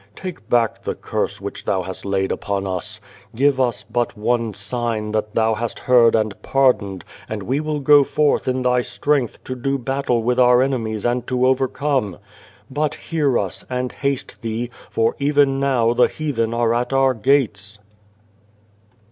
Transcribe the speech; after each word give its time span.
Take 0.15 0.49
back 0.49 0.81
the 0.81 0.95
curse 0.95 1.39
which 1.39 1.65
Thou 1.65 1.83
hast 1.83 2.05
laid 2.05 2.31
upon 2.31 2.65
us. 2.65 2.99
Give 3.35 3.59
us 3.61 3.83
but 3.83 4.17
one 4.17 4.51
sign 4.55 5.11
that 5.11 5.35
Thou 5.35 5.53
hast 5.53 5.77
heard 5.77 6.15
and 6.15 6.41
pardoned, 6.41 7.05
and 7.29 7.43
we 7.43 7.59
will 7.59 7.79
go 7.79 8.03
forth 8.03 8.47
in 8.47 8.63
Thy 8.63 8.81
strength 8.81 9.43
to 9.43 9.53
do 9.55 9.77
battle 9.77 10.23
with 10.23 10.39
our 10.39 10.63
enemies 10.63 11.05
and 11.05 11.27
to 11.27 11.45
overcome; 11.45 12.17
but 12.67 12.95
hear 12.95 13.37
us, 13.37 13.63
and 13.69 13.91
haste 13.91 14.41
Thee, 14.41 14.71
for 14.89 15.15
even 15.19 15.59
now 15.59 15.93
the 15.93 16.07
heathen 16.07 16.51
are 16.51 16.73
at 16.73 16.91
our 16.91 17.13
gates 17.13 17.77